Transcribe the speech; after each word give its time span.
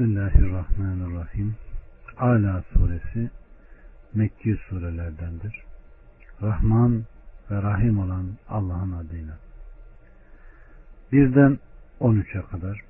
Bismillahirrahmanirrahim. 0.00 1.54
Ala 2.18 2.64
suresi 2.72 3.30
Mekki 4.14 4.56
surelerdendir. 4.68 5.62
Rahman 6.42 7.04
ve 7.50 7.62
Rahim 7.62 7.98
olan 7.98 8.26
Allah'ın 8.48 8.92
adıyla. 8.92 9.38
Birden 11.12 11.58
13'e 12.00 12.42
kadar. 12.42 12.80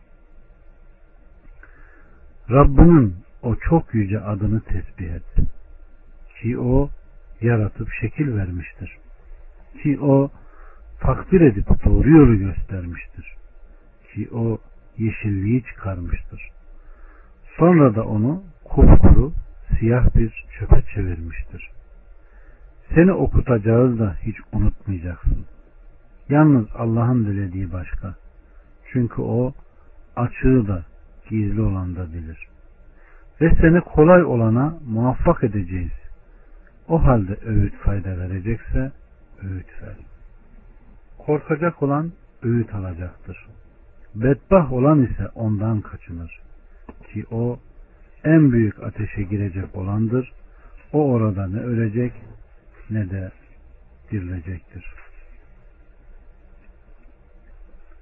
Rabbinin 2.51 3.17
o 3.43 3.57
çok 3.57 3.95
yüce 3.95 4.21
adını 4.21 4.61
tesbih 4.61 5.11
et. 5.11 5.35
Ki 6.41 6.59
o 6.59 6.91
yaratıp 7.41 7.89
şekil 8.01 8.37
vermiştir. 8.37 8.99
Ki 9.83 10.01
o 10.01 10.31
takdir 11.01 11.41
edip 11.41 11.69
doğru 11.85 12.11
yolu 12.11 12.39
göstermiştir. 12.39 13.37
Ki 14.15 14.29
o 14.33 14.59
yeşilliği 14.99 15.65
çıkarmıştır. 15.65 16.60
Sonra 17.57 17.95
da 17.95 18.05
onu 18.05 18.43
kupkuru 18.65 19.33
siyah 19.79 20.17
bir 20.17 20.45
çöpe 20.59 20.83
çevirmiştir. 20.95 21.71
Seni 22.95 23.13
okutacağız 23.13 23.99
da 23.99 24.17
hiç 24.23 24.37
unutmayacaksın. 24.53 25.47
Yalnız 26.29 26.67
Allah'ın 26.75 27.25
dilediği 27.25 27.73
başka. 27.73 28.15
Çünkü 28.93 29.23
o 29.23 29.55
açığı 30.17 30.69
da 30.69 30.85
gizli 31.29 31.61
olan 31.61 31.97
da 31.97 32.13
bilir. 32.13 32.49
Ve 33.41 33.55
seni 33.61 33.81
kolay 33.81 34.25
olana 34.25 34.79
muvaffak 34.89 35.45
edeceğiz. 35.45 35.93
O 36.89 37.05
halde 37.05 37.39
öğüt 37.47 37.75
fayda 37.75 38.19
verecekse 38.19 38.93
öğüt 39.43 39.83
ver. 39.83 39.97
Korkacak 41.19 41.83
olan 41.83 42.13
öğüt 42.43 42.75
alacaktır. 42.75 43.47
Bedbah 44.15 44.73
olan 44.73 45.03
ise 45.03 45.29
ondan 45.35 45.81
kaçınır. 45.81 46.41
Ki 47.13 47.25
o 47.31 47.59
en 48.25 48.53
büyük 48.53 48.83
ateşe 48.83 49.23
girecek 49.23 49.77
olandır. 49.77 50.33
O 50.93 51.11
orada 51.11 51.47
ne 51.47 51.61
ölecek 51.61 52.13
ne 52.91 53.11
de 53.11 53.31
dirilecektir. 54.11 54.85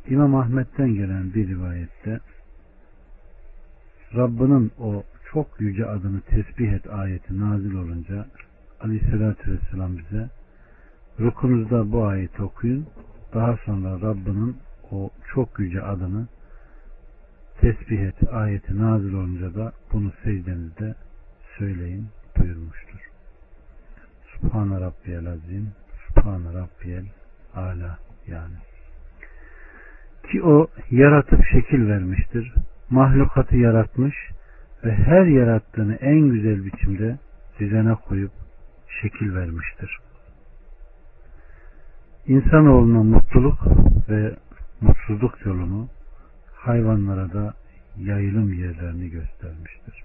İmam 0.09 0.35
Ahmet'ten 0.35 0.95
gelen 0.95 1.35
bir 1.35 1.49
rivayette 1.49 2.21
Rabbinin 4.15 4.73
o 4.79 5.03
çok 5.33 5.61
yüce 5.61 5.87
adını 5.87 6.21
tesbih 6.21 6.73
et 6.73 6.91
ayeti 6.91 7.41
nazil 7.41 7.75
olunca 7.75 8.27
Aleyhisselatü 8.81 9.53
Vesselam 9.53 9.99
bize 9.99 10.29
rukunuzda 11.21 11.93
bu 11.93 12.05
ayeti 12.05 12.43
okuyun 12.43 12.87
daha 13.35 13.57
sonra 13.65 14.01
Rabbinin 14.01 14.57
o 14.91 15.11
çok 15.35 15.59
yüce 15.59 15.83
adını 15.83 16.27
tesbih 17.61 18.01
et 18.01 18.33
ayeti 18.33 18.79
nazil 18.79 19.15
olunca 19.15 19.55
da 19.55 19.73
bunu 19.93 20.13
secdenizde 20.25 20.95
söyleyin 21.59 22.09
buyurmuştur. 22.39 23.01
Subhane 24.27 24.81
Rabbiyel 24.81 25.27
Azim 25.27 25.73
Subhane 26.07 26.55
Rabbiyel 26.55 27.07
Ala 27.55 27.99
yani. 28.27 28.55
Ki 30.31 30.43
o 30.43 30.67
yaratıp 30.91 31.41
şekil 31.53 31.89
vermiştir. 31.89 32.55
Mahlukatı 32.91 33.57
yaratmış 33.57 34.15
ve 34.85 34.95
her 34.95 35.27
yarattığını 35.27 35.95
en 35.95 36.21
güzel 36.21 36.65
biçimde 36.65 37.19
düzene 37.59 37.95
koyup 37.95 38.33
şekil 39.03 39.35
vermiştir. 39.35 39.99
İnsanoğluna 42.27 43.03
mutluluk 43.03 43.59
ve 44.09 44.37
mutsuzluk 44.81 45.47
yolunu 45.47 45.89
hayvanlara 46.59 47.33
da 47.33 47.55
yayılım 47.99 48.53
yerlerini 48.53 49.11
göstermiştir. 49.11 50.05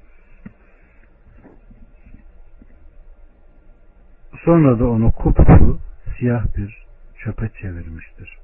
Sonra 4.46 4.80
da 4.80 4.88
onu 4.88 5.12
kupkuru 5.12 5.80
siyah 6.18 6.58
bir 6.58 6.86
çöpe 7.18 7.50
çevirmiştir. 7.62 8.38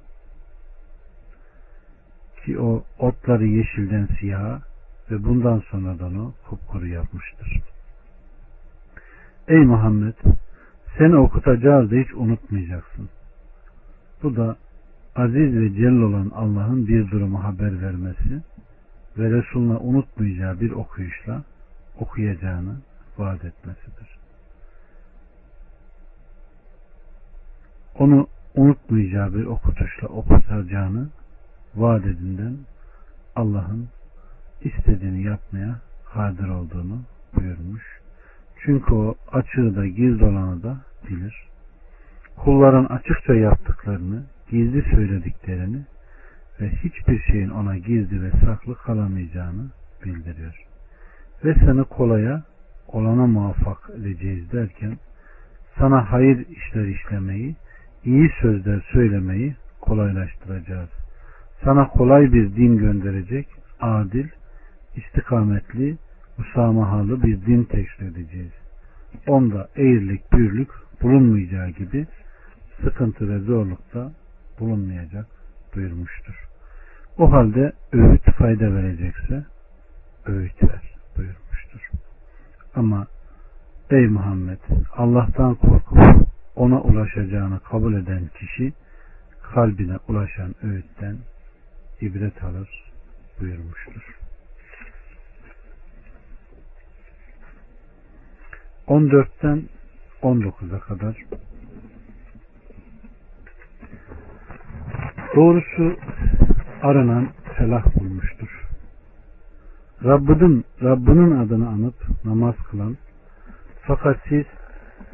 Ki 2.46 2.60
o 2.60 2.84
otları 3.00 3.46
yeşilden 3.46 4.08
siyaha 4.20 4.62
ve 5.12 5.24
bundan 5.24 5.64
sonradan 5.72 6.20
o 6.20 6.34
kupkuru 6.50 6.88
yapmıştır. 6.88 7.62
Ey 9.48 9.66
Muhammed 9.66 10.14
seni 10.98 11.16
okutacağız 11.16 11.92
da 11.92 11.96
hiç 11.96 12.14
unutmayacaksın. 12.14 13.10
Bu 14.24 14.36
da 14.36 14.58
aziz 15.20 15.56
ve 15.56 15.74
celil 15.74 16.02
olan 16.02 16.32
Allah'ın 16.36 16.88
bir 16.88 17.12
durumu 17.12 17.44
haber 17.44 17.82
vermesi 17.82 18.42
ve 19.18 19.32
Resulüne 19.32 19.78
unutmayacağı 19.78 20.60
bir 20.60 20.72
okuyuşla 20.72 21.44
okuyacağını 22.00 22.76
vaat 23.18 23.46
etmesidir. 23.46 24.20
Onu 27.96 28.28
unutmayacağı 28.56 29.34
bir 29.34 29.46
okutuşla 29.46 30.08
okutacağını 30.08 31.10
vaat 31.76 32.06
edinden 32.06 32.58
Allah'ın 33.36 33.88
istediğini 34.62 35.24
yapmaya 35.24 35.76
kadir 36.14 36.48
olduğunu 36.50 37.02
buyurmuş. 37.36 38.00
Çünkü 38.60 38.94
o 38.94 39.16
açığı 39.32 39.76
da 39.76 39.88
gizli 39.88 40.26
olanı 40.26 40.64
da 40.64 40.78
bilir. 41.10 41.48
Kulların 42.36 42.86
açıkça 42.86 43.34
yaptıklarını 43.34 44.24
gizli 44.50 44.82
söylediklerini 44.82 45.86
ve 46.62 46.70
hiçbir 46.70 47.20
şeyin 47.20 47.50
ona 47.50 47.78
gizli 47.78 48.24
ve 48.24 48.32
saklı 48.46 48.76
kalamayacağını 48.76 49.72
bildiriyor. 50.06 50.56
Ve 51.46 51.54
seni 51.54 51.84
kolaya 51.84 52.44
olana 52.88 53.28
muvaffak 53.28 53.90
edeceğiz 54.00 54.52
derken 54.52 54.98
sana 55.78 56.12
hayır 56.12 56.46
işler 56.50 56.86
işlemeyi, 56.86 57.56
iyi 58.06 58.30
sözler 58.42 58.82
söylemeyi 58.92 59.56
kolaylaştıracağız. 59.82 60.90
Sana 61.64 61.88
kolay 61.88 62.34
bir 62.34 62.56
din 62.56 62.78
gönderecek, 62.78 63.48
adil, 63.82 64.28
istikametli, 64.96 65.98
musamahalı 66.38 67.24
bir 67.24 67.46
din 67.46 67.64
teşkil 67.64 68.06
edeceğiz. 68.06 68.52
Onda 69.28 69.68
eğrilik, 69.76 70.34
bürlük 70.34 70.70
bulunmayacağı 71.02 71.70
gibi 71.70 72.08
sıkıntı 72.84 73.30
ve 73.30 73.40
zorlukta 73.40 74.12
bulunmayacak 74.60 75.26
buyurmuştur. 75.76 76.48
O 77.18 77.32
halde 77.32 77.74
öğüt 77.92 78.24
fayda 78.24 78.74
verecekse 78.76 79.46
öğüt 80.26 80.64
ver 80.64 80.82
buyurmuştur. 81.18 81.90
Ama 82.76 83.08
ey 83.90 84.08
Muhammed 84.08 84.60
Allah'tan 84.94 85.56
korkup 85.56 86.28
ona 86.56 86.82
ulaşacağını 86.82 87.60
kabul 87.60 87.94
eden 87.94 88.30
kişi 88.40 88.74
kalbine 89.54 89.98
ulaşan 90.08 90.56
öğütten 90.64 91.18
ibret 92.02 92.44
alır 92.44 92.92
buyurmuştur. 93.40 94.20
14'ten 98.88 99.64
19'a 100.22 100.80
kadar 100.80 101.16
Doğrusu 105.40 105.98
aranan 106.82 107.30
felah 107.58 107.96
bulmuştur. 107.96 108.68
Rabbinin, 110.04 110.66
Rabbinin 110.84 111.32
adını 111.32 111.70
anıp 111.70 111.96
namaz 112.26 112.56
kılan 112.56 112.98
fakat 113.82 114.18
siz 114.30 114.46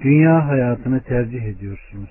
dünya 0.03 0.47
hayatını 0.47 0.99
tercih 0.99 1.43
ediyorsunuz. 1.43 2.09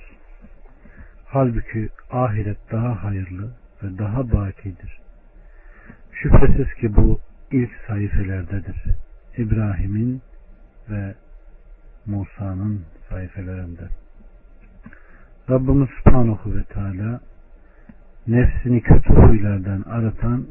Halbuki 1.26 1.88
ahiret 2.10 2.58
daha 2.72 3.04
hayırlı 3.04 3.50
ve 3.82 3.98
daha 3.98 4.32
bakidir. 4.32 5.00
Şüphesiz 6.12 6.75
ki 6.75 6.96
bu 6.96 7.20
ilk 7.52 7.70
sayfelerdedir. 7.86 8.84
İbrahim'in 9.37 10.22
ve 10.90 11.14
Musa'nın 12.06 12.84
sayfelerinde. 13.08 13.88
Rabbimiz 15.50 15.88
Subhanahu 16.05 16.56
ve 16.56 16.64
Teala 16.64 17.20
nefsini 18.26 18.81
kötü 18.81 19.12
huylardan 19.12 19.82
aratan 19.82 20.47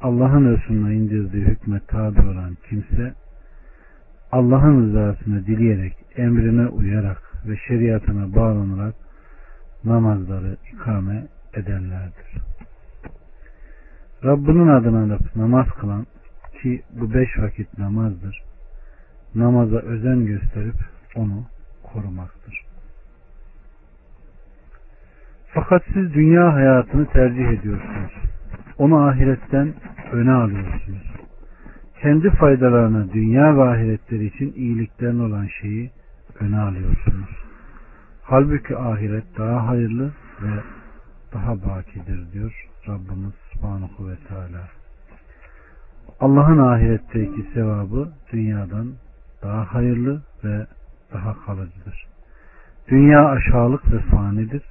Allah'ın 0.00 0.56
Resulüne 0.56 0.94
indirdiği 0.94 1.44
hükme 1.44 1.80
tabi 1.88 2.20
olan 2.20 2.56
kimse 2.68 3.14
Allah'ın 4.32 4.82
rızasını 4.82 5.46
dileyerek 5.46 5.96
emrine 6.16 6.66
uyarak 6.66 7.22
ve 7.46 7.56
şeriatına 7.68 8.34
bağlanarak 8.34 8.94
namazları 9.84 10.56
ikame 10.72 11.26
edenlerdir. 11.54 12.42
Rabbinin 14.24 14.68
adını 14.68 14.98
alıp 14.98 15.36
namaz 15.36 15.66
kılan 15.80 16.06
ki 16.62 16.82
bu 17.00 17.14
beş 17.14 17.38
vakit 17.38 17.78
namazdır. 17.78 18.42
Namaza 19.34 19.76
özen 19.76 20.26
gösterip 20.26 20.76
onu 21.16 21.44
korumaktır. 21.82 22.67
Fakat 25.58 25.82
siz 25.92 26.14
dünya 26.14 26.54
hayatını 26.54 27.06
tercih 27.06 27.48
ediyorsunuz. 27.48 28.12
Onu 28.78 29.06
ahiretten 29.06 29.74
öne 30.12 30.32
alıyorsunuz. 30.32 31.12
kendi 32.02 32.30
faydalarına 32.30 33.12
dünya 33.12 33.56
ve 33.56 33.62
ahiretleri 33.62 34.24
için 34.24 34.52
iyiliklerin 34.56 35.18
olan 35.18 35.46
şeyi 35.60 35.90
öne 36.40 36.58
alıyorsunuz. 36.58 37.28
Halbuki 38.22 38.76
ahiret 38.76 39.24
daha 39.38 39.68
hayırlı 39.68 40.12
ve 40.42 40.50
daha 41.34 41.54
bakidir 41.56 42.32
diyor 42.32 42.66
Rabbimiz 42.88 43.34
Subhanahu 43.52 44.08
ve 44.08 44.16
Teala. 44.28 44.68
Allah'ın 46.20 46.58
ahiretteki 46.58 47.46
sevabı 47.54 48.08
dünyadan 48.32 48.92
daha 49.42 49.74
hayırlı 49.74 50.22
ve 50.44 50.66
daha 51.12 51.46
kalıcıdır. 51.46 52.06
Dünya 52.88 53.28
aşağılık 53.28 53.92
ve 53.92 53.98
fanidir. 53.98 54.62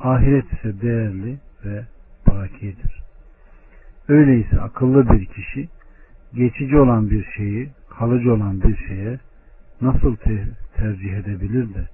Ahiret 0.00 0.52
ise 0.52 0.80
değerli 0.80 1.38
ve 1.64 1.84
bakidir. 2.26 3.02
Öyleyse 4.08 4.60
akıllı 4.60 5.08
bir 5.12 5.26
kişi 5.26 5.68
geçici 6.34 6.76
olan 6.76 7.10
bir 7.10 7.24
şeyi 7.36 7.70
kalıcı 7.98 8.32
olan 8.32 8.60
bir 8.62 8.76
şeye 8.76 9.18
nasıl 9.80 10.16
te- 10.16 10.48
tercih 10.76 11.12
edebilir 11.12 11.74
de 11.74 11.88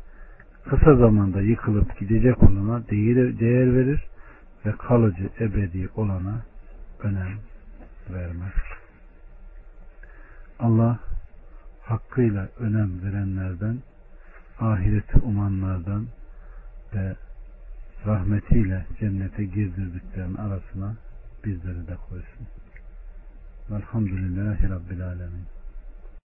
kısa 0.65 0.97
zamanda 0.97 1.41
yıkılıp 1.43 1.99
gidecek 1.99 2.43
olana 2.43 2.89
değer, 2.91 3.39
değer 3.41 3.77
verir 3.77 4.01
ve 4.67 4.73
kalıcı 4.73 5.29
ebedi 5.41 5.89
olana 5.97 6.43
önem 7.03 7.39
vermez. 8.11 8.53
Allah 10.59 10.99
hakkıyla 11.83 12.49
önem 12.59 13.03
verenlerden, 13.05 13.79
ahireti 14.61 15.19
umanlardan 15.19 16.07
ve 16.95 17.15
rahmetiyle 18.07 18.87
cennete 19.01 19.45
girdirdiklerin 19.45 20.35
arasına 20.35 20.97
bizleri 21.45 21.89
de 21.89 21.97
koysun. 22.09 22.47
Velhamdülillahi 23.71 24.71
Rabbil 24.71 25.07
Alemin. 25.07 25.60